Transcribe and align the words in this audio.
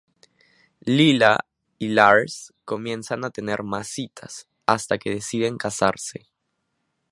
Leela 0.83 1.45
y 1.77 1.89
Lars 1.89 2.55
comienzan 2.65 3.23
a 3.23 3.29
tener 3.29 3.61
más 3.61 3.87
citas, 3.87 4.47
hasta 4.65 4.97
que 4.97 5.11
deciden 5.11 5.57
casarse. 5.59 6.25